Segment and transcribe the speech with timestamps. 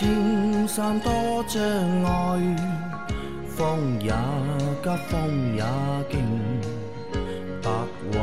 [0.00, 1.12] 莫说青山多
[1.46, 1.62] 障
[2.04, 2.56] 碍，
[3.54, 4.10] 风也
[4.82, 5.62] 急，风也
[6.10, 6.18] 劲，
[7.62, 7.70] 白
[8.12, 8.18] 云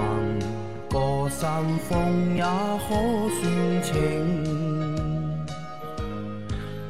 [0.90, 3.94] 过山峰也可算情。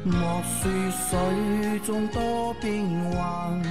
[0.04, 3.62] 莫说水中多变幻，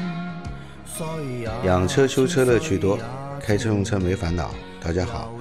[0.85, 1.05] 水
[1.39, 2.99] 也养车修车乐趣多，
[3.41, 4.51] 开车用车没烦恼。
[4.83, 5.33] 大家好，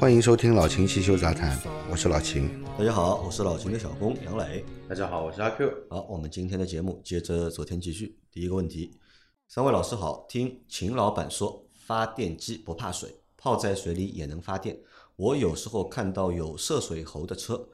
[0.00, 1.58] 欢迎收听老秦汽修杂谈，
[1.90, 2.48] 我是老秦。
[2.78, 4.64] 大家好，我是老秦的小工杨磊。
[4.88, 5.68] 大家好，我是阿 Q。
[5.90, 8.16] 好，我们今天的节目接着昨天继续。
[8.30, 8.96] 第一个问题，
[9.48, 14.78] 三位老师好，听秦老板说发电机不怕水，泡在水里也能发电。
[15.16, 17.68] 我有时候看到有涉水喉的车，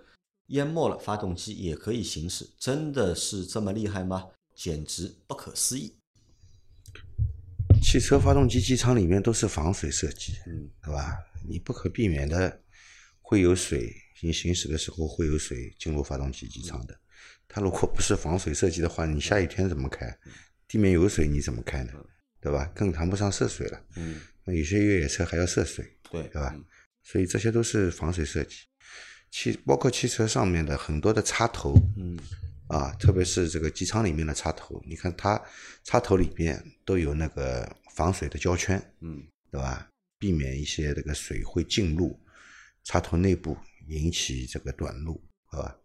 [0.46, 4.28] 淹没了发动机也可以行驶，真的是这么厉害吗？
[4.54, 5.94] 简直不可思议。
[7.82, 11.18] 汽车发动机机舱里面都是防水设计，嗯，对吧？
[11.46, 12.62] 你不可避免的
[13.20, 16.98] 会有水，你行驶的时候会有水进入发动机机舱的。
[17.48, 20.16] 它如果不是防水设计的话，你下雨天怎么开？
[20.66, 21.92] 地面有水你怎么开呢？
[22.40, 22.70] 对吧？
[22.74, 23.80] 更谈不上涉水了。
[23.96, 26.54] 嗯，那有些越野车还要涉水，对对吧？
[27.02, 28.56] 所以这些都是防水设计。
[29.30, 32.18] 汽包括汽车上面的很多的插头，嗯，
[32.68, 35.40] 啊，特别是这个机舱里面的插头，你看它
[35.82, 39.88] 插头里面都有那个防水的胶圈，嗯，对吧？
[40.18, 42.18] 避免一些这个水会进入
[42.84, 43.56] 插头内部，
[43.88, 45.76] 引起这个短路，好吧？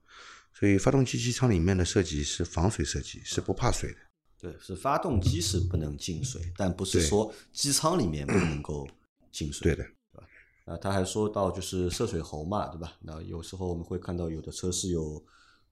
[0.54, 3.98] 所以发动机机舱里面的设计是防水设计，是不怕水的。
[4.38, 8.88] 对，是发动机是不能进水，但不是说机舱里面不能够
[9.32, 9.64] 进水。
[9.64, 10.28] 对的，对吧？
[10.66, 12.94] 那，他还说到就是涉水喉嘛，对吧？
[13.02, 15.24] 那有时候我们会看到有的车是有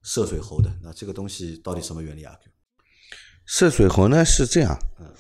[0.04, 2.38] 涉水喉的，那这个东西到底什么原理啊？
[3.46, 5.14] 涉水喉呢是这样嗯，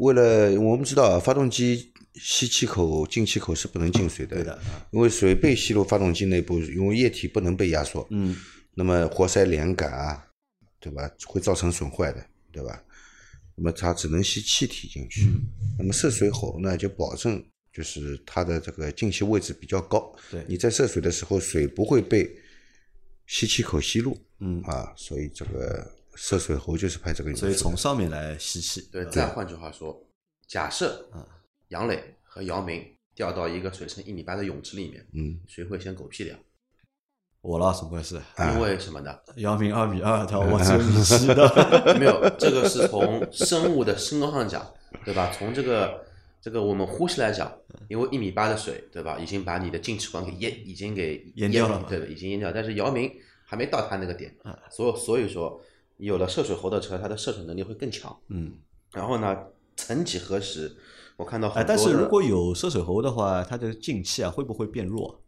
[0.00, 4.58] 为了我们知道啊发动机吸气口、进气口是不能进水的，
[4.92, 8.34] 因为水被吸入发动机内部，因为液体不能被压缩，嗯，
[8.74, 10.26] 那么活塞连杆啊，
[10.80, 11.08] 对吧？
[11.26, 12.82] 会造成损坏的，对吧？
[13.54, 15.26] 那么它只能吸气体进去。
[15.26, 15.42] 嗯。
[15.78, 17.42] 那么涉水口呢，就保证
[17.72, 20.42] 就是它的这个进气位置比较高，对。
[20.48, 22.34] 你在涉水的时候，水不会被
[23.26, 24.16] 吸气口吸入。
[24.38, 25.86] 嗯，啊，所以这个
[26.22, 27.38] 涉水喉就是拍这个用。
[27.38, 29.98] 所以从上面来吸气，对，再换句话说，
[30.46, 31.26] 假设嗯
[31.68, 36.36] 杨磊和姚明掉到一个水深一米八的泳池里面，嗯，谁会先狗屁掉？
[37.40, 38.20] 我了什么关系？
[38.36, 39.18] 啊因为什么呢？
[39.36, 41.96] 姚明二米二他，我只有米七的。
[41.98, 44.70] 没有，这个是从生物的身高上讲，
[45.06, 45.32] 对吧？
[45.32, 46.04] 从这个
[46.42, 47.50] 这个我们呼吸来讲，
[47.88, 49.18] 因为一米八的水，对吧？
[49.18, 52.52] 已经把你的进气管给淹，已经给淹掉了对的，已经淹掉。
[52.52, 53.10] 但是姚明
[53.42, 55.58] 还没到他那个点啊，所以所以说，
[56.00, 58.14] 有了涉水喉的车，它的涉水能力会更强。
[58.28, 58.52] 嗯，
[58.92, 59.36] 然后呢，
[59.76, 60.74] 曾几何时，
[61.16, 65.20] 我看到哎，很多是如果有涉水喉的话，它的进气啊会不会变弱？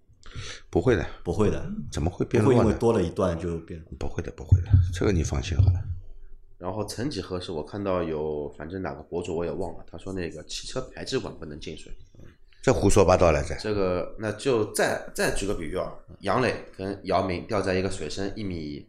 [0.71, 2.79] 不会的，不会的，怎么会不会因为变弱呢？
[2.79, 3.83] 多了一段就变。
[3.99, 5.81] 不会的，不会的，这个你放心好了。
[6.59, 11.93] 然后曾几何时，我看到有，反正哪个博主我也忘了，他说那个汽车排气管不能进水。
[12.63, 13.57] 这胡说八道来着。
[13.57, 18.89] 这个那就再再举个比喻啊，杨磊跟姚明掉在一个水深一米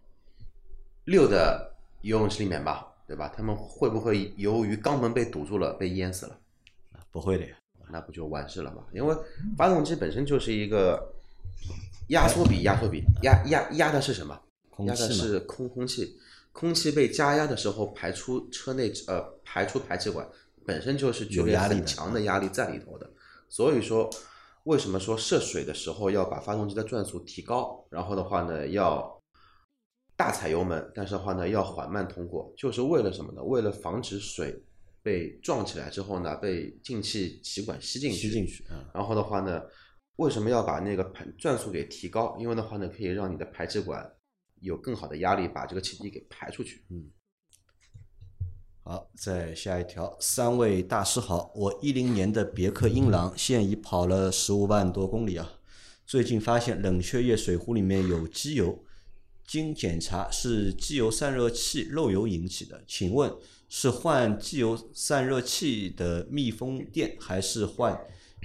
[1.05, 1.72] 六的
[2.03, 3.33] 游泳池里面吧，对吧？
[3.35, 6.37] 他们会不会由于肛门被堵住了被淹死了？
[7.11, 7.55] 不会的呀，
[7.89, 8.83] 那不就完事了吗？
[8.93, 9.15] 因为
[9.57, 11.13] 发动机本身就是一个
[12.09, 14.39] 压缩比，压缩比压压压的是什么？
[14.79, 16.17] 压的是空空气，
[16.51, 20.27] 空气被加压的时候排出车内呃排出排气管，
[20.65, 23.09] 本身就是具备很有压力的强的压力在里头的。
[23.47, 24.09] 所以说，
[24.63, 29.21] 为什么说涉水的时候要把发动机的转速提高，然后的话呢要
[30.23, 33.43] 大踩油门，但是的话呢要缓慢通过，就是为了什么呢？
[33.43, 34.57] 为了防止水
[35.01, 38.85] 被撞起来之后呢被进气歧管吸进去，吸进去嗯。
[38.93, 39.61] 然后的话呢，
[40.15, 42.37] 为什么要把那个排转速给提高？
[42.39, 44.09] 因为的话呢，可以让你的排气管
[44.61, 46.85] 有更好的压力，把这个气体给排出去。
[46.89, 47.11] 嗯
[48.85, 55.51] 好，再下一条，三位大师好，我一零年的别克英朗现已跑了十五万多公里啊，
[56.05, 58.85] 最近发现冷却液水壶里面有机油，
[59.47, 63.31] 经检查是机油散热器漏油引起的，请问
[63.69, 67.99] 是换机油散热器的密封垫，还是换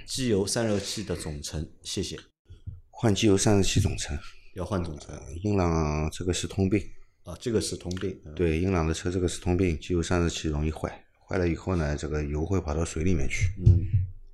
[0.05, 1.67] 机油散热器的总成？
[1.83, 2.17] 谢谢，
[2.89, 4.17] 换机油散热器总成，
[4.55, 6.83] 要换总成英朗这个是通病。
[7.23, 13.85] 啊，这个是通病，嗯对，英朗的车这个是通病，机油散热器容易坏，坏了以后呢，这个油会跑到水里面去，嗯，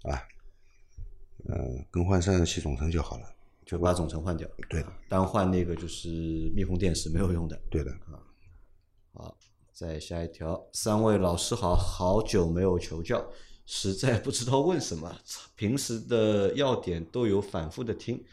[0.10, 0.24] 啊，
[1.50, 1.58] 呃，
[1.92, 3.35] 更换散热器总成就好了。
[3.66, 6.08] 就把总成换掉，对的，单换那个就是
[6.54, 7.60] 密封垫是没有用的。
[7.70, 8.22] 对的啊，
[9.14, 9.38] 好，
[9.74, 13.26] 再下一条，三位老师好，好久没有求教，
[13.66, 15.18] 实在不知道问什么，
[15.56, 18.24] 平时的要点都有反复的听，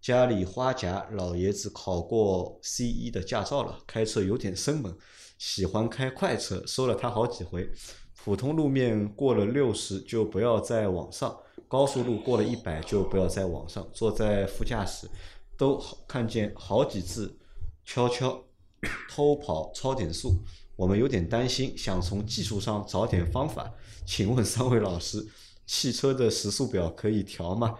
[0.00, 4.94] 家里花甲老爷子考过 C 一的驾照了，开车有点生猛，
[5.38, 7.70] 喜欢开快车，收了他好几回。
[8.24, 11.36] 普通路面过了六十就不要再往上，
[11.66, 13.84] 高速路过了一百就不要再往上。
[13.92, 15.08] 坐在副驾驶
[15.56, 17.36] 都看见好几次
[17.84, 18.40] 悄悄
[19.10, 20.36] 偷跑超点速，
[20.76, 23.74] 我们有点担心，想从技术上找点方法。
[24.06, 25.26] 请问三位老师，
[25.66, 27.76] 汽车的时速表可以调吗？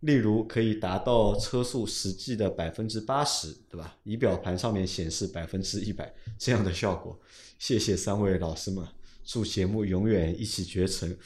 [0.00, 3.96] 例如可以达到车速实际的百分之八十，对吧？
[4.04, 7.18] 仪表盘上面显示百分之一百这样的效果。
[7.58, 8.86] 谢谢三位老师们，
[9.24, 11.16] 祝节目永远一骑绝尘，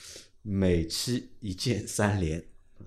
[0.42, 2.38] 每期一键三连。
[2.80, 2.86] 嗯，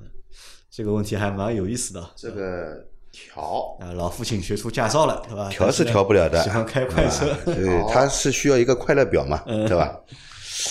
[0.69, 2.11] 这个问题还蛮有意思的。
[2.15, 5.49] 这个调啊，老父亲学出驾照了，对吧？
[5.49, 9.99] 调是调不了的，喜欢开快车，对，他是需要一个快乐表嘛，对吧？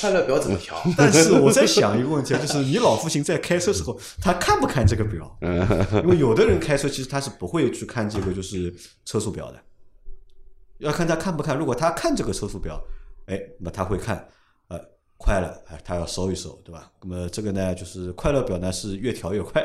[0.01, 0.81] 快乐表怎么调？
[0.97, 5.39] 但是我在想一个问题，就是你老父亲在开车时候，他看不看这个表？
[6.03, 9.61] 因为有的人开车其实他是不会去看这个就是车速表的，
[10.79, 11.59] 要看他看不看。
[11.59, 12.81] 如果他看这个车速表，
[13.31, 14.29] 哎，那么他会看，
[14.69, 14.77] 呃，
[15.17, 16.91] 快了，哎，他要收一收，对吧？
[17.01, 19.65] 那么这个呢，就是快乐表呢是越调越快，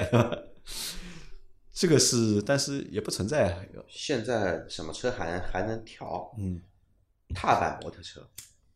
[1.73, 3.67] 这个是，但是也不存在。
[3.89, 6.31] 现在什么车还还能调？
[6.37, 6.61] 嗯，
[7.33, 8.21] 踏板摩托车。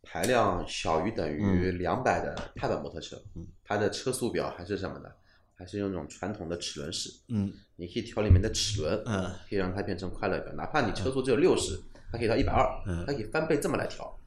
[0.01, 3.21] 排量小于等嗯于两百的踏板摩托车，
[3.63, 5.15] 它的车速表还是什么的？
[5.53, 7.11] 还是用那种传统的齿轮式。
[7.27, 11.79] 嗯你可以调里面的齿轮，嗯可以让它变成快乐表，哪怕你车速只有六十，
[12.11, 14.18] 它可以到一百二嗯，它可以翻倍这么来调。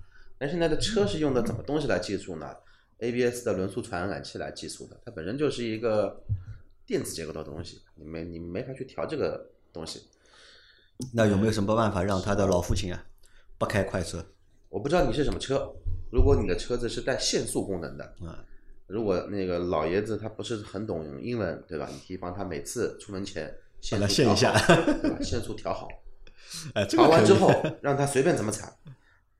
[0.42, 2.52] 但现在的车是用的怎么东西来计数呢
[2.98, 6.20] ？ABS 的轮速传感器来计数的，它本身就是一个
[6.84, 10.02] 电子结构的东西，你没你没法去调这个东西。
[11.14, 13.06] 那有没有什么办法让他的老父亲啊
[13.56, 14.26] 不开快车？
[14.68, 15.72] 我不知道你是什么车，
[16.10, 18.44] 如果你的车子是带限速功能的，啊，
[18.88, 21.88] 如果那个老爷子他不是很懂英文，对吧？
[21.88, 25.18] 你可以帮他每次出门前限速调限一下好，对吧？
[25.22, 25.86] 限速调好，
[26.74, 27.48] 哎，这个调完之后
[27.80, 28.76] 让他随便怎么踩，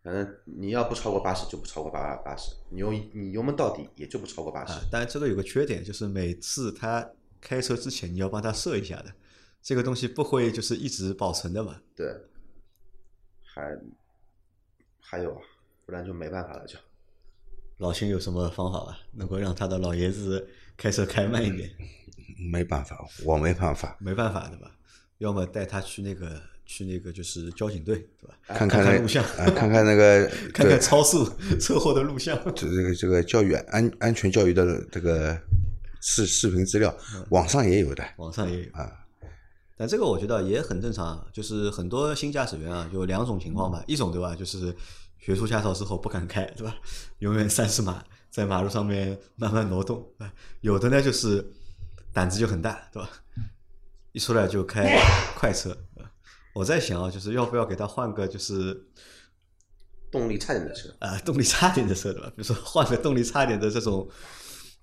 [0.02, 7.08] 反正你要不超过八十就不超过八八十，你油你油门到底也就不超过八十啊。，但这个有个缺点，就是每次他
[7.40, 9.12] 开车之前你要帮他设一下的，
[9.62, 11.80] 这个东西不会就是一直保存的嘛。
[11.94, 12.06] 对，
[13.44, 13.78] 还
[15.00, 15.42] 还有啊，
[15.86, 16.76] 不然就没办法了就。
[17.78, 21.70] 老秦有什么方法吧，能够让他的老爷子开车开慢一点？
[22.50, 24.76] 没办法，我没办法，没办法，的吧？
[25.18, 28.34] 要么带他去那个去那个就是交警队，对吧？
[28.46, 31.28] 看那看录像啊，看看那个 看看超速
[31.60, 32.38] 车祸的录像。
[32.54, 35.38] 这这个这个教育安安全教育的这个
[36.00, 36.94] 视视频资料，
[37.30, 38.90] 网上也有的网上也有啊。
[39.76, 44.74] 但这个我觉得也很正常啊，就是很多新驾驶员啊，有两种情况吧，一种对吧，就是
[45.18, 46.76] 学出驾照之后不敢开，对吧？
[47.18, 50.06] 永远三十码在马路上面慢慢挪动，
[50.60, 51.44] 有的呢就是
[52.12, 53.10] 胆子就很大，对吧？
[54.12, 55.00] 一出来就开
[55.36, 55.76] 快车。
[56.54, 58.86] 我在想啊，就是要不要给他换个就是
[60.10, 62.28] 动力差点的车，啊、动力差点的车，对吧？
[62.28, 64.06] 比如说换个动力差点的这种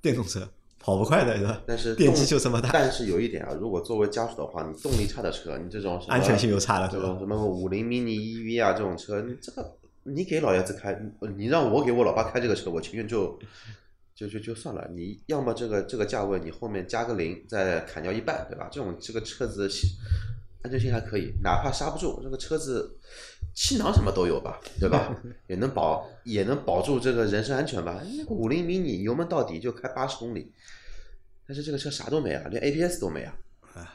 [0.02, 0.50] 电动车，
[0.80, 1.62] 跑不快的，对吧？
[1.68, 7.20] 但是电机就这么大，但是有一点啊，如果作为家属的话，你动力差的车，你这种安全性又差了，对吧这种？
[7.20, 11.00] 什么五菱 mini EV 啊这种车，你这个你给老爷子开，
[11.38, 13.38] 你让我给我老爸开这个车，我情愿就
[14.16, 14.90] 就就就算了。
[14.96, 18.68] 你要么这个这个价位，你后面加个零，再砍掉一半，对吧？
[18.72, 19.90] 这种这个车子系
[20.62, 22.98] 安全性还可以，哪怕刹不住，这个车子
[23.54, 25.16] 气囊什么都有吧，对吧？
[25.48, 28.04] 也能保也能保住这个人身安全吧？
[28.18, 30.52] 那个五菱 mini 油门到底就开八十公里，
[31.48, 33.34] 但是这个车啥都没啊，连 ABS 都没啊。
[33.74, 33.94] 啊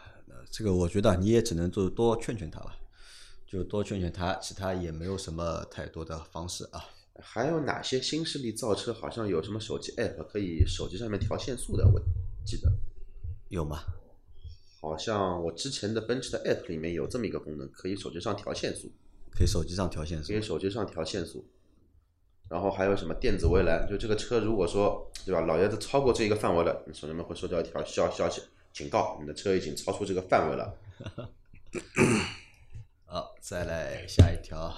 [0.50, 2.74] 这个我觉得你也只能就多劝劝他了，
[3.46, 6.84] 就多劝劝他，其他也没有什么太多的方式啊。
[7.20, 11.86] 还有哪些新势力造车好像有什么手机 app 可以手机上面调限速的？
[11.86, 12.00] 我
[12.44, 12.72] 记得
[13.48, 13.84] 有吗？
[14.84, 18.92] 好像我之前的奔驰的 app 里面有这么一个功能，可以手机上调限速，
[19.30, 21.44] 可以手机上调限速可以手机上调限速。
[22.48, 23.86] 然后还有什么电子围栏？
[23.88, 30.78] 就这个车如果说对吧，老爷子超过这一个范围了，你手机面会收到一条消消息警告，你的车已经超出这个范围了。
[33.06, 34.72] 好，再来下一条。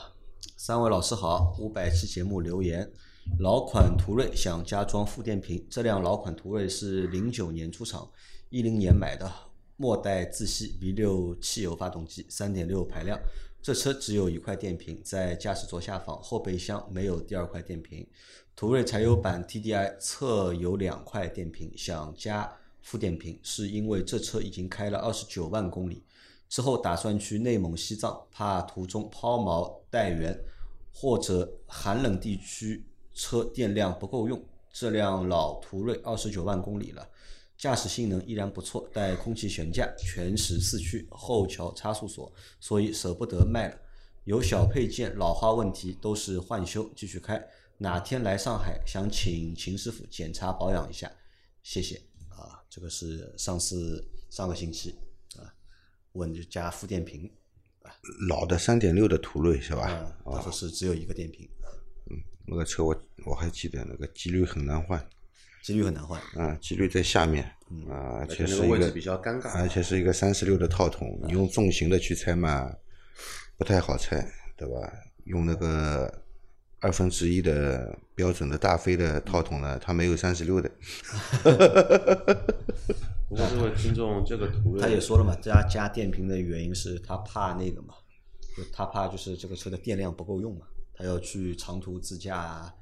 [0.57, 2.91] 三位老师好，五百期节目留言，
[3.41, 8.09] 老款途锐想加装副电瓶，这辆老款途锐是零九年出厂，
[8.49, 9.31] 一零年买的，
[9.77, 13.19] 末代自吸 V 六汽油发动机，三点六排量。
[13.63, 18.07] 这车只有一块电瓶，在驾驶座下方，后备箱没有第二块电瓶。
[18.55, 26.05] 途锐柴油版 TDI 侧有两块电瓶，想加副电瓶，是因为这车已经开了二十九万公里。
[26.49, 30.39] 之后打算去内蒙、西藏，怕途中抛锚待援，
[30.95, 34.41] 或者寒冷地区车电量不够用。
[34.73, 37.09] 这辆老途锐二十九万公里了，
[37.57, 43.79] 驾驶性能依然不错，带空气悬架，全时四驱，后桥差速锁，所以舍不得卖了。
[44.25, 47.43] 有小配件老化问题都是换修，继续开。
[47.79, 51.11] 哪天来上海，想请秦师傅检查保养一下，
[51.63, 51.97] 谢谢。
[52.31, 54.95] 啊，这个是上次上个星期
[55.37, 55.49] 啊，
[56.13, 57.31] 问就加副电瓶
[57.83, 57.93] 啊，
[58.29, 59.89] 老的三点六的途锐是吧？
[59.89, 61.49] 啊，他说是只有一个电瓶，
[62.11, 62.95] 嗯那个车我
[63.25, 65.03] 我还记得，那个机滤很难换，
[65.67, 66.21] 机滤很难换。
[66.37, 67.43] 啊，几率在下面，
[67.91, 69.51] 啊，而而且是一个个位置比较尴尬。
[69.59, 72.73] 而且是一个三十六的套筒，你用重型的去拆嘛，
[73.59, 74.25] 不太好拆，
[74.57, 74.93] 对吧？
[75.25, 76.23] 用那个
[76.79, 80.71] 二分之一的标准的大飞的套筒呢，它没有三十六的，
[83.29, 87.95] 不过这位听众这个图，他也说了嘛，加加电瓶的原因是他怕那个嘛，
[88.57, 92.73] 就他怕就是这个车的电量不够用嘛，他要去长途自驾啊，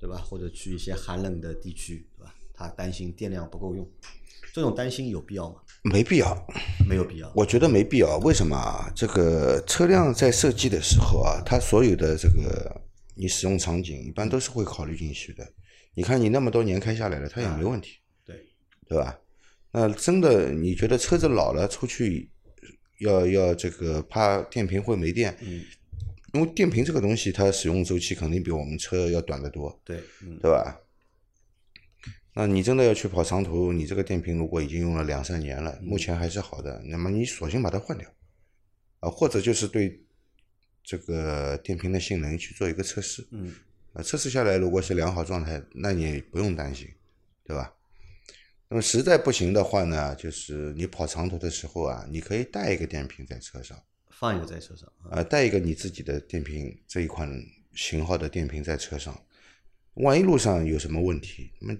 [0.00, 0.16] 对吧？
[0.16, 2.34] 或者去一些寒冷的地区，对吧？
[2.54, 3.86] 他担心电量不够用，
[4.52, 5.56] 这种担心有必要吗？
[5.82, 6.46] 没必要。
[6.88, 7.32] 没有必要。
[7.34, 8.18] 我觉得没必要。
[8.18, 8.90] 为什么啊？
[8.94, 12.80] 这个车辆在设计的时候啊，它所有的这个
[13.14, 15.46] 你使用场景一般都是会考虑进去的。
[15.94, 18.36] 你看你那么多年开下来了，它也没问题，对，
[18.88, 19.18] 对吧？
[19.72, 22.30] 那真的你觉得车子老了出去
[22.98, 25.62] 要要这个怕电瓶会没电，嗯，
[26.32, 30.80] 因为电瓶这个东西它使用周期肯定比我们车要短得多，对，嗯，对吧？
[32.32, 38.08] 那你真的要去跑长途，你这个电瓶如果已经用了两三年了，目前还是好的，那么你索性把它换掉，
[39.00, 40.00] 啊，或者就是对
[40.84, 43.52] 这个电瓶的性能去做一个测试，嗯，
[43.94, 46.88] 啊，测试下来如果是良好状态，那你不用担心，
[47.44, 47.74] 对吧？
[48.68, 53.76] 那么实在不行的话呢，就是你跑长途的时候啊，你可以带一个电瓶在车上，
[54.20, 57.26] 放一个在车上啊，啊，带一个你自己的电瓶这一款
[57.74, 59.18] 型号的电瓶在车上，
[59.94, 61.78] 万一路上有什么问题，那么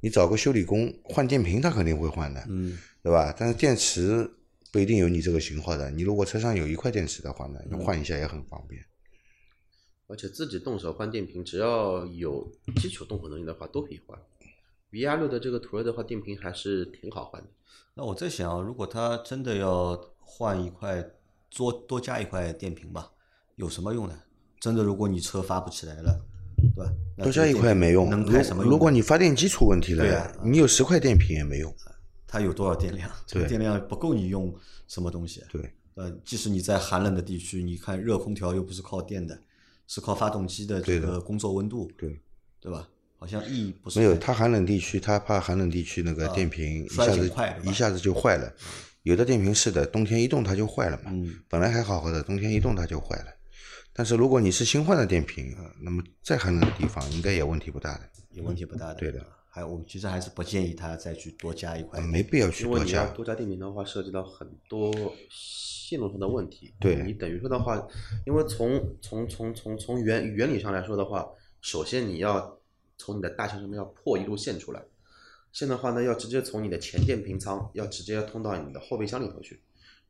[0.00, 3.34] 你找个修理工换电瓶，他肯定会换的，嗯，对吧？
[3.38, 4.30] 但是电池
[4.70, 8.84] 不一定有你这个型号的，你如果车上有一块电池的话呢，换一下也很方便。
[10.08, 14.18] 而且自己动手换电瓶，只要有基础动手能力的话，都可以换。
[14.90, 17.48] V R 六的这个途锐的话，电瓶还是挺好换的。
[17.94, 21.02] 那我在想，啊如果他真的要换一块，
[21.56, 23.10] 多多加一块电瓶吧，
[23.56, 24.14] 有什么用呢？
[24.60, 26.20] 真的，如果你车发不起来了，
[26.56, 26.92] 对吧？
[27.22, 28.70] 多加一块没用，能如开什么用呢？
[28.70, 31.74] 如果你发电机出问题了对你有十块电瓶也没用。
[32.26, 33.10] 它有多少电量？
[33.26, 34.54] 这个电量不够你用
[34.86, 35.42] 什么东西？
[35.50, 39.40] 对，呃，即使你在寒冷的地区，你看热空调又不是靠电的，
[39.86, 42.20] 是靠发动机的这个工作温度，对，
[42.60, 42.88] 对吧？
[43.20, 48.52] 好像意义不是没有，它寒冷地区，它怕寒冷地区那个啊电瓶一下子减快一下子就坏了。
[49.08, 51.04] 有的电瓶是的，冬天一动它就坏了嘛。
[51.06, 53.32] 嗯本来还好好的，冬天一动它就坏了。
[53.94, 58.96] 但是如果你是新换的电瓶，那么再寒冷的地方应该也问题不大的，也问题不大的。
[58.96, 61.98] 对的还有我们其实还是不建议他再去多加一块。
[62.02, 63.12] 没必要去多因为你要加。
[63.12, 64.92] 多加电瓶的话，涉及到很多
[65.30, 66.74] 线路上的问题。
[66.78, 67.82] 对你等于说的话，
[68.26, 71.26] 因为从从从从从原原理上来说的话，
[71.62, 72.60] 首先你要
[72.98, 74.82] 从你的大线上面要破一路线出来，
[75.52, 79.60] 线的话呢，要直接从你的前电瓶仓要直接通到你的后备箱里头去。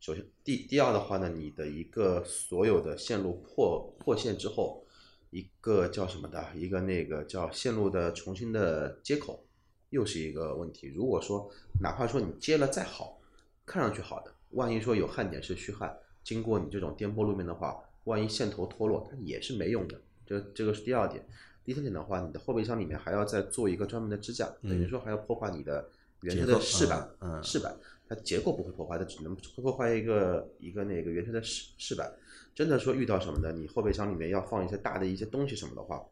[0.00, 4.85] 首先，第第二的话呢，你的一个所有的线路破破线之后，
[5.30, 9.45] 一个叫什么的，一个那个叫线路的重新的接口，
[9.90, 10.87] 又是一个问题。
[10.95, 13.21] 如果说哪怕说你接了再好，
[13.66, 20.00] 看上去好的，万一说有焊点是虚焊，经过你这种颠簸路面的话，万一线头脱落，它也是没用的。
[20.25, 21.26] 这这个是第二点。
[21.68, 25.87] 第三点的话，你的后备箱里面还要再做一个专门的支架，等于说还要破坏你的
[26.22, 27.76] 原车的饰板，嗯嗯饰板
[28.08, 32.10] 它结构不会破坏，它只能会破坏一个一个那个原车的饰饰板。
[32.54, 36.02] 真的说遇到什么呢，你后备箱里面要放一些大的一些东西什么的话，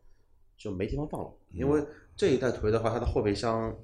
[0.59, 1.33] 就没地方放了。
[1.55, 1.83] 因为
[2.15, 3.75] 这一代途锐的话，它的后备箱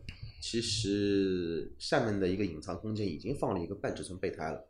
[0.42, 4.62] 其实下面的一个隐藏空间已经放了一个半尺寸备胎了。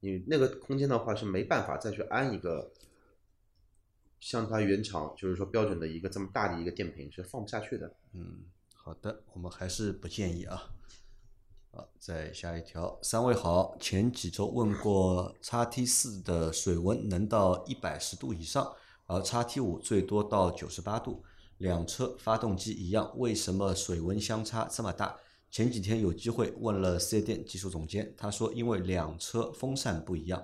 [0.00, 2.70] 你那个空间的话是没办法再去安一个
[4.24, 7.94] 像它原厂就是说标准的一个这么大的一个电瓶是放不下去的。
[8.14, 8.38] 嗯，
[8.74, 10.70] 好的，我们还是不建议啊。
[11.70, 18.72] 好，再下一条，三位好，前几周问过叉 T 四的水温能到一百十度以上，
[19.04, 21.22] 而叉 T 五最多到九十八度，
[21.58, 25.18] 两车发动机一样，为什么水温相差这么大？
[25.50, 30.42] 前几天有机会问了四 S 店技术总监，他说因为两车风扇不一样，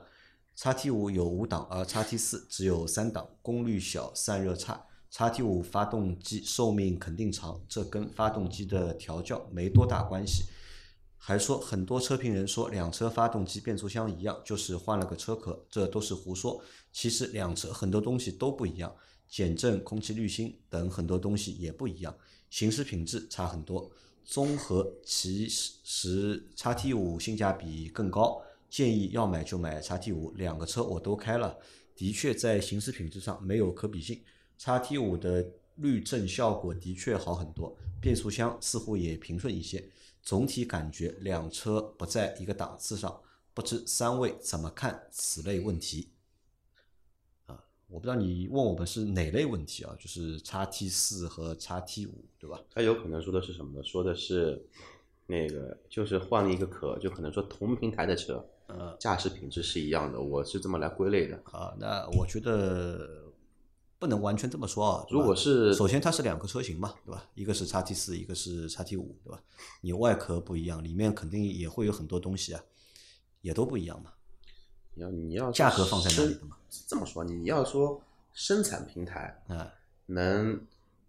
[0.62, 4.84] 叉 T 五有五档，而叉 T 四只有三档，功率小，散热差。
[5.10, 10.44] 叉 T 五发动机寿命肯定长，这跟发动机的调教没多大关系。
[11.16, 16.62] 还说很多车评人说两车发动机变速箱一样，就是换了个车壳，这都是胡说。
[16.92, 18.94] 其实两车很多东西都不一样，
[19.30, 22.14] 减震、空气滤芯等很多东西也不一样，
[22.50, 23.90] 行驶品质差很多。
[24.26, 30.30] 综合其实 x T 五性价比更高，建议要买就买 x T 五。
[30.32, 31.58] 两个车我都开了，
[31.94, 34.22] 的确在行驶品质上没有可比性。
[34.56, 35.46] x T 五的
[35.76, 39.90] 滤震效果的确好很多，变速箱似乎也平顺一些。
[40.22, 43.20] 总体感觉两车不在一个档次上，
[43.54, 46.10] 不知三位怎么看此类问题？
[47.46, 49.96] 啊，我不知道你问我们是哪类问题啊？
[49.98, 52.60] 就是 x T 四和 x T 五，对吧？
[52.70, 53.82] 他有可能说的是什么呢？
[53.82, 54.62] 说的是
[55.26, 58.46] 那个就是换了一个壳，就可能说同平台的车，
[58.78, 61.36] 呃，驾驶品质是一样的，我是这么来归类的。
[61.44, 63.24] 啊，那我觉得
[63.98, 65.06] 不能完全这么说啊。
[65.10, 67.24] 如果是首先它是两个车型嘛，对吧？
[67.34, 69.42] 一个是叉 T 四，一个是叉 T 五，对吧？
[69.80, 72.62] 你外壳不一样，里面肯定也会有很多东西啊，
[73.40, 74.12] 也都不一样嘛。
[74.94, 76.56] 你要你要价格放在哪里的嘛？
[76.86, 79.72] 这么说，你要说生产平台啊，
[80.06, 80.60] 能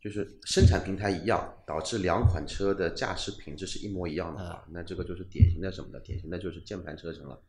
[0.02, 6.00] 就是生产平台一样，导致两款车的驾驶品质是一模一样的话，那这个就是典型的什么呢？
[6.04, 7.40] 典型的就是键盘车身了。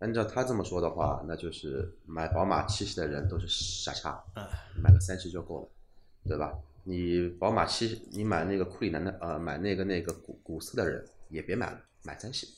[0.00, 4.22] 按照他这么说的话，那就是买宝马七系的人都是傻叉，
[4.82, 5.68] 买个三系就够了，
[6.24, 6.52] 对吧？
[6.84, 12.48] 你宝马七，你买那个库里南的呃，买那个那个古古斯的人也别买了，买三系，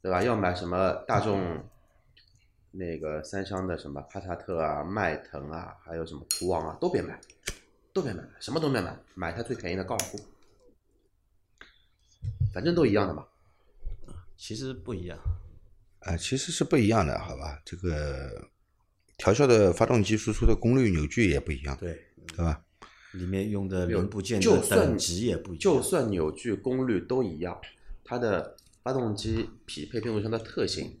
[0.00, 0.22] 对吧？
[0.22, 1.60] 要买什么大众
[2.70, 7.20] 那个三厢的什么帕萨特啊、迈腾啊，还有什么途昂啊，都别买，
[7.92, 10.18] 都别买，什么都别买，买它最便宜的高尔夫，
[12.52, 13.26] 反正都一样的嘛。
[14.36, 15.18] 其实不一样。
[16.04, 17.60] 啊，其实是不一样的，好吧？
[17.64, 18.48] 这个
[19.16, 22.60] 调校的发动机输出的功率、扭矩也不一样，对，对吧？
[23.12, 25.58] 里面用的零部件就算的等级也不一样。
[25.60, 27.58] 就算扭矩、功率都一样，
[28.04, 30.98] 它的发动机匹配变速箱的特性，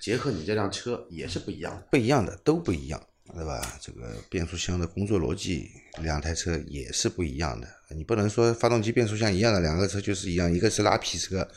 [0.00, 1.86] 结合你这辆车也是不一样的。
[1.90, 3.00] 不一样的都不一样，
[3.32, 3.78] 对吧？
[3.80, 5.70] 这个变速箱的工作逻辑，
[6.02, 7.68] 两台车也是不一样的。
[7.94, 11.48] 你不能说发动机、变速箱一样的两个车就是一样，一个是拉皮车，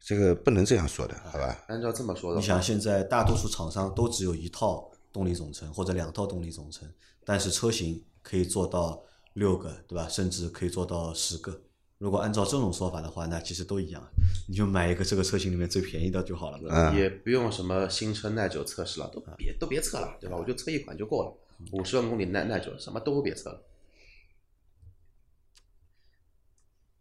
[0.00, 1.64] 这个不能这样说的，好吧？
[1.68, 6.88] 按照这么说的话，你想，现在大多数厂商都只有一套动力总成或者两套动力总成，
[7.24, 9.02] 但是车型可以做到
[9.34, 10.08] 六个，对吧？
[10.08, 11.60] 甚至可以做到十个。
[11.98, 14.00] 如果按照这种说法的话，那其实都一样，
[14.46, 16.90] 你就买一个这个车型里面最便宜的就好了，对吧？
[16.92, 20.36] 嗯也不用什么新车耐久测试了，都别都别测了，对吧？
[20.36, 21.34] 我就测一款就够了，
[21.72, 23.62] 五十万公里耐耐久，什么都别测了。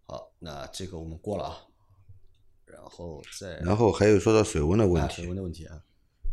[0.08, 1.67] 好，那这个我们过了啊，然
[2.98, 5.78] 后再然后还有说到水温的问题啊水，温的问题啊，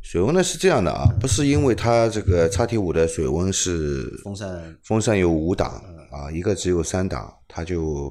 [0.02, 5.70] 水温呢是这样的啊，不是因为它这个叉 T 五的水温是风扇风扇有五档
[6.10, 8.10] 啊，一个只有三档，它就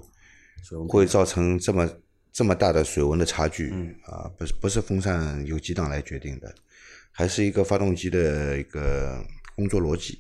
[0.88, 1.90] 会造成这么
[2.32, 3.72] 这么大的水温的差距
[4.06, 6.54] 啊，不是不是风扇有几档来决定的，
[7.12, 9.20] 还是一个发动机的一个
[9.56, 10.20] 工作逻辑。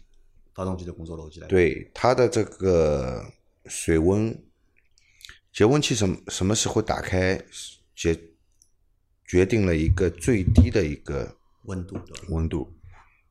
[0.55, 3.23] 发动机的工作逻辑来。，对它的这个
[3.65, 4.35] 水温
[5.51, 7.39] 节温器什么什么时候打开，
[7.95, 8.19] 决
[9.25, 11.97] 决定了一个最低的一个温度？
[12.29, 12.73] 温度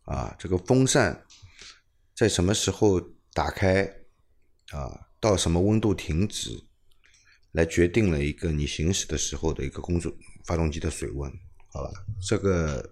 [0.05, 1.25] 啊，这个风扇
[2.15, 3.01] 在什么时候
[3.33, 3.85] 打开
[4.71, 6.63] 啊，到什么温度停止，
[7.53, 10.13] 来决定了一个你行驶的时候的一个工作
[10.45, 11.31] 发动机的水温，
[11.69, 11.91] 好吧？
[12.27, 12.91] 这个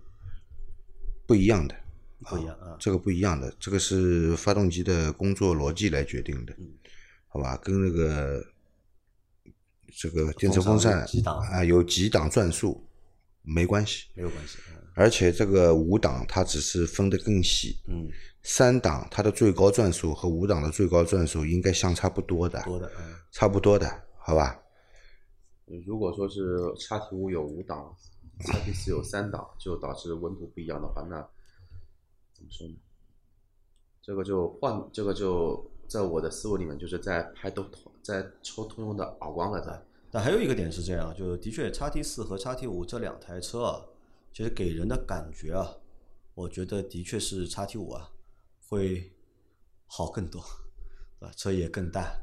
[1.26, 1.74] 不一样的，
[2.20, 2.76] 不一样啊。
[2.78, 6.54] 这个不一样的，这个是发动机的工作逻辑来决定的，
[7.28, 7.56] 好吧？
[7.56, 8.44] 跟那个
[9.92, 12.86] 这个电磁风扇几档啊有几档转速
[13.42, 14.58] 没关系，没有关系。
[14.70, 18.08] 嗯而且这个五档它只是分得更细，嗯，
[18.42, 24.60] 三档它的最高转速和五档的最高转速应该相差不多的，多的，嗯，差不多的，好吧？
[25.86, 27.96] 如果说是叉 T 五有五档，
[28.40, 31.16] 叉 T 四有三档，就导致温度不一样的话，那
[32.34, 32.74] 怎么说呢？
[34.02, 37.62] 这个就换，这个就在我的思维里面，就是在拍都
[38.02, 39.82] 在抽通用的耳光了，在。
[40.10, 43.86] 但还有一个点是这样，就是的确，x T 四和 x T 五这两台车啊，
[44.32, 45.76] 其实给人的感觉啊，
[46.34, 48.10] 我觉得的确是 x T 五啊
[48.66, 49.12] 会
[49.86, 50.40] 好更多，
[51.20, 51.30] 啊？
[51.36, 52.20] 车也更大，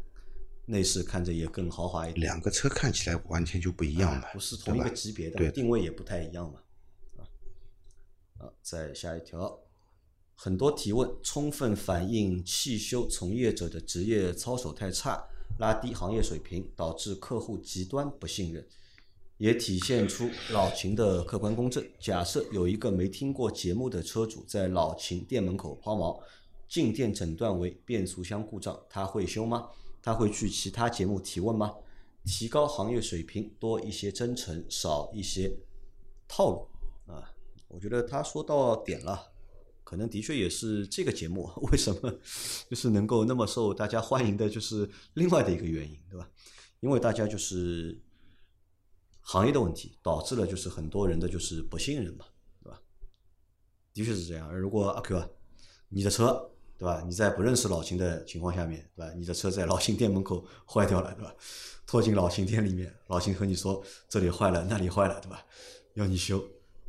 [0.65, 6.61] 内饰看着也更豪华一点，两个车看起来完全就不一样嘛，不是同一个级别的，定位也不太一样嘛。
[7.17, 7.23] 啊，
[8.39, 9.57] 啊，再下一条，
[10.35, 15.25] 很多提问充分反映汽修从业者的职业操守太差，
[15.57, 18.67] 拉低行业水平，导致客户极端不信任，
[19.37, 21.85] 也体现出老秦的客观公正。
[21.99, 26.19] 假设有一个没听过节目的车主在老秦店门口抛锚，
[26.67, 29.69] 进店诊断为变速箱故障，他会修吗？
[30.01, 31.73] 他会去其他节目提问吗？
[32.23, 35.57] 提高行业水平，多一些真诚，少一些
[36.27, 36.67] 套路
[37.11, 37.33] 啊！
[37.69, 39.31] 我觉得他说到点了，
[39.87, 42.13] 可能的确也是这个节目为什么
[42.69, 46.29] 就是能够那么受大家欢迎的，就是另外的一个原因，对吧？
[46.81, 47.97] 因为大家就是
[49.21, 52.25] 行业的问题，导致了就是很多人的就是不信任嘛，
[52.61, 52.81] 对吧？
[53.93, 54.53] 的确是这样。
[54.59, 55.29] 如果阿 Q 啊，
[55.87, 57.01] 你的车对吧？
[57.07, 59.13] 你在不认识老秦的情况下面，对吧？
[59.13, 61.33] 你的车在老秦店门口坏掉了，对吧？
[61.85, 65.45] 拖进老秦店里面，老秦和你说这里坏了，那里坏了，对吧？
[65.93, 66.45] 要你修，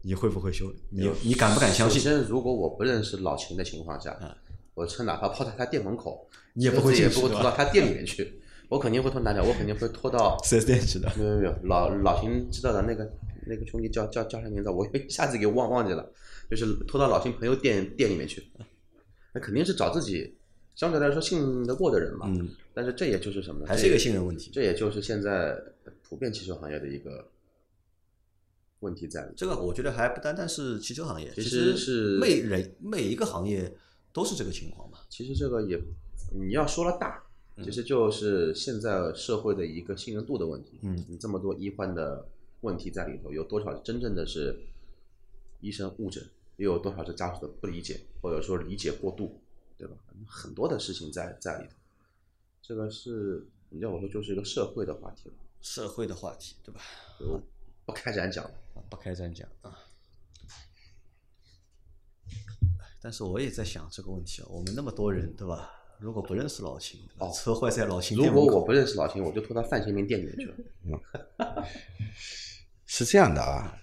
[0.08, 0.72] 你会不会修？
[0.88, 2.00] 你你敢不敢相信？
[2.00, 4.34] 首先，如果我不认识老秦的情况下，嗯
[4.72, 8.40] 我车哪怕抛在他店门口，你也不会也不会拖到他店里面去，
[8.70, 9.40] 我肯定会拖哪里？
[9.40, 11.12] 我肯定会拖到四 S 店去的。
[11.18, 13.12] 没有没有，老老秦知道的那个
[13.46, 14.70] 那个兄弟叫叫叫啥名字？
[14.70, 16.10] 我一下子给忘忘记了，
[16.48, 18.42] 就是拖到老秦朋友店店里面去，
[19.34, 20.32] 那肯定是找自己
[20.74, 22.26] 相对来说信得过的人嘛。
[22.28, 23.66] 嗯，但是这也就是什么呢？
[23.68, 24.50] 还是一个信任问题。
[24.54, 25.54] 这也就是现在
[26.08, 27.28] 普遍汽车行业的一个
[28.80, 29.32] 问题在里。
[29.36, 33.76] 这个我觉得还不单单是汽车行业，其其实是每人每一个行业
[34.12, 34.98] 都是这个情况嘛。
[35.08, 35.80] 其实这个也，
[36.32, 37.22] 你要说了大，
[37.62, 40.78] 其实就是现在社会的一个信任度的问题。
[40.82, 42.28] 嗯你这么多医患的
[42.60, 44.58] 问题在里头，有多少真正的是
[45.60, 46.24] 医生误诊，
[46.56, 49.40] 又有多少是家属的不理解，或者说理解过度，
[49.76, 49.94] 对吧？
[50.26, 51.74] 很多的事情在在里头。
[52.60, 56.80] 这个是你要我说，就是一个社会的话题了，社会的话题，对吧？
[57.88, 58.44] 就不开展讲。
[58.44, 58.50] 啊
[58.90, 59.76] 不开展讲啊。
[63.00, 65.70] 但是我也在想这个问题啊，我们那么多人，对吧？
[65.98, 71.64] 如果不认识老秦，哦车坏在老秦如果我不认识老秦，我就拖到范先明店里面去了。
[72.86, 73.78] 是这样的啊，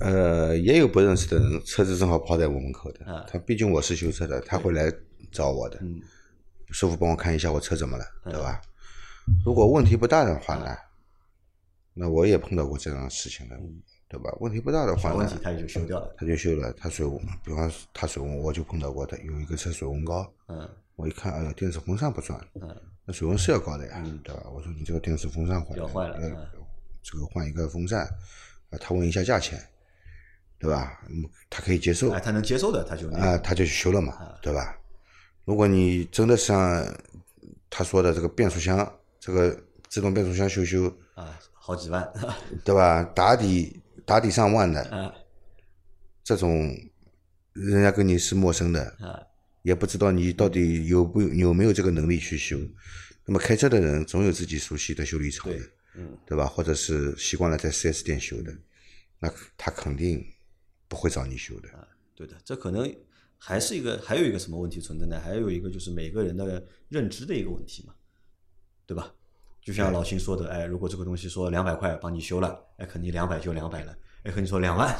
[0.00, 4.92] 呃，也有不认识的人，车子正好抛在我门口的，啊他毕竟我是修车的，他会来
[5.30, 6.00] 找我的，嗯
[6.70, 8.60] 师傅帮我看一下我车怎么了，对吧？
[9.44, 10.76] 如果问题不大的话呢，
[11.94, 13.56] 那我也碰到过这样的事情的，
[14.08, 14.30] 对吧？
[14.40, 16.14] 问题不大的话呢问题，他也就修掉了。
[16.16, 24.44] 他就修了，他水温，比方他水温，我就碰到过，他有一个车水温高，嗯我一看，哎呦，电子风扇不转，嗯那水温是要高的呀，对吧？
[24.54, 26.48] 我说你这个电子风扇坏了，了
[27.02, 28.06] 这个换一个风扇，
[28.70, 29.60] 啊，他问一下价钱，
[30.58, 31.00] 对吧？
[31.08, 34.78] 嗯，他可以接受，哎，他能接受的，他就啊，他就去修了嘛，对吧？
[35.44, 36.86] 如果你真的像
[37.68, 42.12] 他说的这个变速箱，这个自动变速箱修修，啊，好几万，
[42.66, 43.04] 对吧？
[43.14, 45.14] 打底打底上万的，啊
[46.24, 46.76] 这种
[47.52, 49.22] 人家跟你是陌生的，啊
[49.62, 52.58] 也不知道你到底有不有没有这个能力去修。
[53.24, 56.46] 那么开车的人总有自己熟悉的修理厂的，对嗯对吧？
[56.46, 58.52] 或者是习惯了在 4S 店修的，
[59.20, 60.26] 那他肯定
[60.88, 61.68] 不会找你修的。
[62.16, 62.92] 对的，这可能
[63.38, 65.20] 还是一个，还有一个什么问题存在呢？
[65.20, 67.94] 还有一个就是每个人的认知的一个问题嘛，
[68.84, 69.14] 对吧？
[69.64, 74.96] 就像老秦说的，哎，如果这个东西说两百块帮你修了，哎，肯定两百就两百了，哎，和你说两万，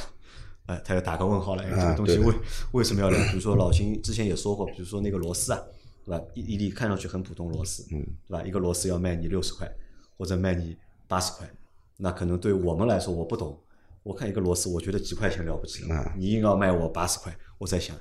[0.67, 2.35] 哎，他要打个问号了，哎，这个东西为
[2.73, 3.21] 为什么要两？
[3.29, 5.61] 比如说老秦之前也说过，比如说那个螺丝啊，
[6.05, 6.25] 对吧？
[6.35, 8.43] 一一粒看上去很普通螺丝，嗯，对吧？
[8.45, 9.69] 一个螺丝要卖你六十块，
[10.17, 10.77] 或者卖你
[11.09, 11.51] 八十块，
[11.97, 13.59] 那可能对我们来说我不懂，
[14.05, 17.97] 我看一个螺丝，我觉得几块钱了不起了，啊你硬要卖我八十块，我在想，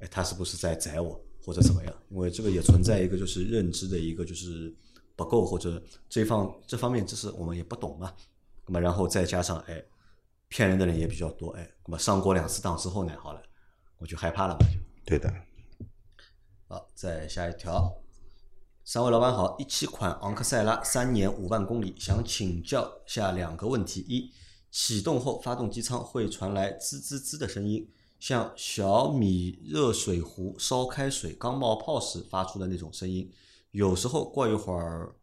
[0.00, 1.94] 哎，他是不是在宰我或者怎么样？
[2.10, 4.74] 因为这个也存在一个就是认知的一个就是
[5.22, 8.10] 不够，或者这方这方面知识我们也不懂嘛。
[8.64, 9.84] 那么然后再加上哎，
[10.48, 13.42] 骗人的人也比较多，哎，那么上过两次当之后呢，好了，
[13.98, 14.80] 我就害怕了嘛，就。
[15.04, 15.30] 对的，
[16.68, 17.92] 好，再下一条。
[18.82, 24.32] 三位老板好，一七款昂克赛拉三年五万公里，想请教下两个问题：一，
[24.70, 27.86] 启动后发动机舱会传来滋滋滋的声音，
[28.18, 33.30] 像小米热水壶烧开水刚冒泡时发出的那种声音，
[33.72, 35.14] 有时候过一会儿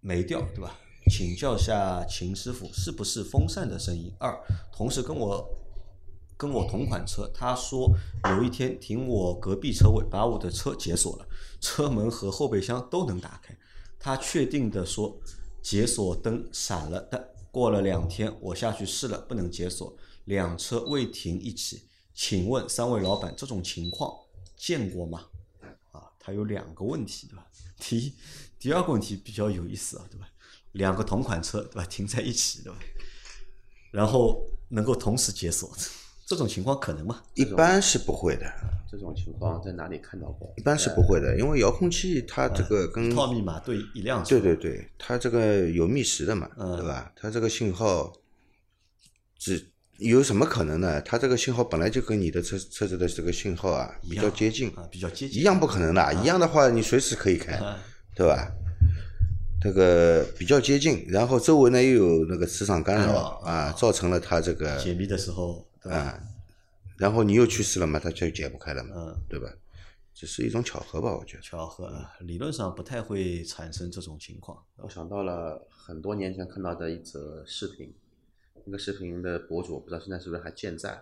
[0.00, 0.78] 没掉，对吧？
[1.10, 4.12] 请教下秦师傅，是不是风扇的声音？
[4.18, 4.36] 二，
[4.72, 5.48] 同事跟我
[6.36, 7.90] 跟我同款车，他说
[8.30, 11.26] 有一天停我隔壁车位，把我的车解锁了，
[11.60, 13.56] 车门和后备箱都能打开。
[13.98, 15.16] 他确定的说
[15.62, 21.82] 解锁灯闪了，但过了两天我下去试了，不能解锁，两车未停一起。
[22.14, 24.12] 请问三位老板，这种情况
[24.56, 25.26] 见过吗？
[26.22, 27.46] 啊，他有两个问题，对吧？
[27.78, 28.14] 第一，
[28.58, 30.28] 第二个问题比较有意思啊，对吧？
[30.72, 31.84] 两个同款车，对吧？
[31.84, 32.78] 停在一起，对吧？
[33.90, 35.70] 然后能够同时解锁，
[36.24, 37.22] 这种情况可能吗？
[37.34, 38.46] 一般是不会的，
[38.90, 40.54] 这种情况在哪里看到过？
[40.56, 47.12] 一般是不会的，因为遥控器它这个跟一套密码对一辆车，对对对，它这个有觅食的嘛，嗯对吧？
[47.16, 48.12] 它这个信号
[49.36, 51.00] 只有什么可能呢？
[51.02, 57.78] 它这个信号本来就跟你的车车子的这个信号啊比较接近，啊，比较接近，一样不可能的，一样的话你随时可以开，啊
[58.14, 58.52] 对吧？
[59.60, 65.64] 这个比较接近，然后周围呢又有那个磁场干扰啊，造成了它这个解密的时候？
[65.82, 66.18] 啊，
[66.96, 69.48] 然后你又去世了嘛，它就解不开了嘛，嗯对吧？
[70.14, 71.42] 只是一种巧合吧，我觉得。
[71.42, 74.58] 巧合，理论上不太会产生这种情况。
[74.76, 77.94] 我想到了很多年前看到的一则视频，
[78.64, 81.00] 那个视频的博主不知道现在是不是还健在。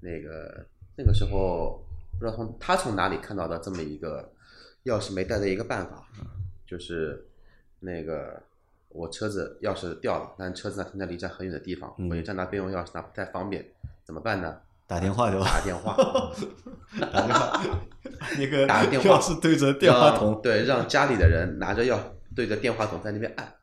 [0.00, 0.66] 那个
[0.96, 1.82] 那个时候
[2.18, 4.30] 不知道从他从哪里看到的这么一个
[4.84, 6.06] 钥匙没带的一个办法，
[6.66, 7.26] 就是
[7.80, 8.42] 那个
[8.90, 13.64] 我车子钥匙掉了，但车子呢停在离家很远的地方，我一站拿备用钥匙拿不太方便，
[14.04, 14.58] 怎么办呢？
[14.86, 15.46] 打电话对吧？
[15.46, 15.96] 打 电话，
[17.00, 17.62] 打电话，
[18.38, 21.98] 那个打电话对着电话筒，对，让家里的人拿着钥
[22.36, 23.54] 对着电话筒在那边按。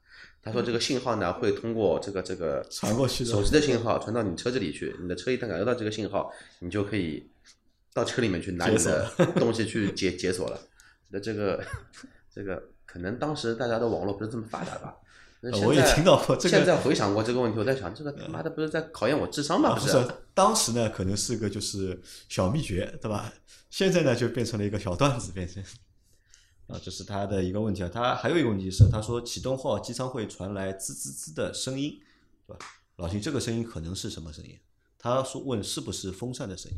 [0.43, 7.29] 他说这个信号呢会通过这个这个传过去的手机的信号传到你车子里去，你的车一旦感受到这个信号，你就可以
[7.93, 10.59] 到车里面去拿你的 东西去解解锁了。
[11.09, 11.63] 那这个
[12.33, 14.95] 这个可能当时大家的网络不是这么发达吧？
[15.43, 19.69] 那现在我也听到过这个现在回想过这个问题，我在想，这个他妈的不是在考验我智商吗？
[19.69, 21.99] 啊，不是不是，当时呢可能是个就是
[22.29, 23.33] 小秘诀，对吧？
[23.69, 25.63] 现在呢就变成了一个小段子，变成
[26.71, 27.89] 啊，这是他的一个问题啊。
[27.93, 31.99] 他还有一个问题是，他说启动后机舱会传来滋滋滋的声音，
[32.47, 32.65] 对吧？
[32.95, 34.57] 老秦，这个声音可能是什么声音？
[34.97, 36.77] 他说问是不是风扇的声音？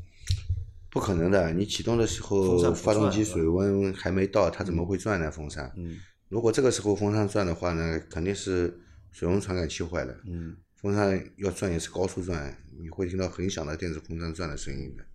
[0.89, 5.29] 不可能的，你启动的时候发动机水温还没到，它怎么会转呢？
[5.31, 5.71] 风扇？
[5.75, 10.15] 嗯如果这个时候风扇转的话呢，肯定是水温传感器坏了。
[10.25, 15.05] 嗯，风扇要转也是高速转，你会听到很响的电子风扇转的声音的，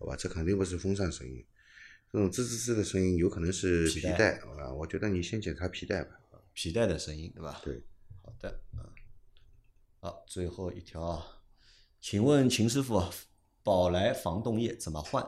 [0.00, 0.16] 好吧？
[0.16, 1.44] 这肯定不是风扇声音，
[2.10, 4.72] 这种滋滋滋的声音有可能是皮带皮带，好吧？
[4.72, 6.18] 我觉得你先检查皮带吧。
[6.54, 7.60] 皮带的声音，对吧？
[7.62, 7.82] 对，
[8.22, 8.88] 好的，啊，
[10.00, 11.42] 好，最后一条啊，
[12.00, 13.10] 请问秦师傅啊，
[13.62, 15.24] 宝来防冻液怎么换？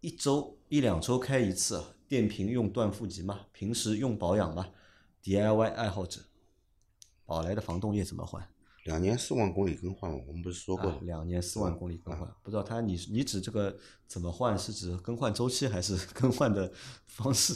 [0.00, 3.46] 一周一两周开一次啊，电瓶用断负极吗？
[3.52, 4.70] 平时用保养吗
[5.22, 6.20] ？DIY 爱好者，
[7.26, 8.48] 宝来的防冻液怎么换？
[8.84, 10.98] 两年四万公里更换，我们不是说过啊，？
[11.02, 16.72] 两年四万公里更换，不知道他你你指这个怎么换，是指更换周期还是 更换的
[17.06, 17.54] 方式？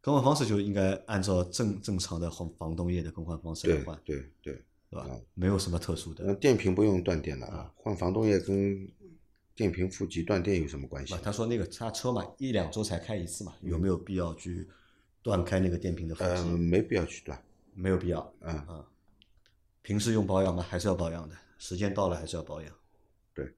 [0.00, 4.54] 更换方式就应该按照正正常的防防冻液的更换方式来换，对对，
[4.88, 5.06] 对吧？
[5.34, 6.24] 没有什么特殊的。
[6.24, 8.88] 那电瓶不用断电的啊啊，换防冻液跟
[9.56, 11.20] 电瓶负极断电有什么关系啊，？
[11.24, 14.68] 他说那个他车嘛，一两周才开一次嘛，有没有必要去
[15.22, 16.50] 断开那个电瓶的负呃，极？
[16.50, 17.42] 没必要去断，
[17.74, 18.32] 没有必要。
[18.42, 18.86] 嗯，啊，
[19.86, 20.66] 平时用保养吗？
[20.68, 22.74] 还是要保养的，时间到了还是要保养。
[23.32, 23.54] 对，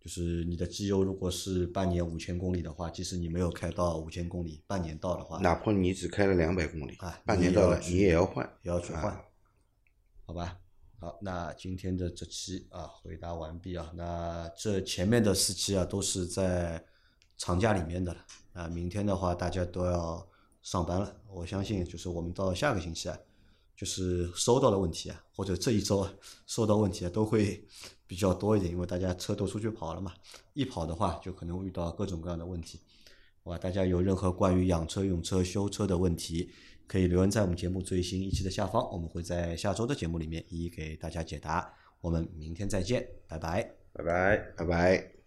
[0.00, 9.24] 就是你的机油如果是半年五千公里的话，即使你没有开到五千公里，半年到的话，哪怕你只开了两百公里啊，半年到了你也要换，也要去换啊，
[10.26, 10.58] 好吧？
[10.98, 16.84] 好，那今天的这期啊回答完毕啊，那这前面的四期啊都是在
[17.36, 18.20] 长假里面的了，
[18.54, 20.28] 啊，明天的话大家都要
[20.60, 23.16] 上班了，我相信就是我们到下个星期啊，
[23.78, 26.04] 就是收到的问题啊，或者这一周
[26.48, 27.64] 收到问题啊都会
[28.08, 30.12] 比较多一点，因为大家车都出去跑了嘛，
[30.52, 32.80] 一跑的话就可能会遇到各种各样的问题，
[33.44, 33.56] 好吧？
[33.56, 36.50] 大家有任何关于养车、用车、修车的问题，
[36.88, 41.72] 可以留言在我们节目最新一期的下方，我们会在下周的节目里面一一给大家解答。
[42.00, 43.62] 我们明天再见，拜拜。
[43.92, 44.36] 拜拜。
[44.56, 45.17] 拜拜。